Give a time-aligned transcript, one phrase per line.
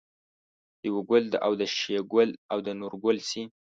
[0.81, 3.43] دېوه ګل او د شیګل او د نورګل سي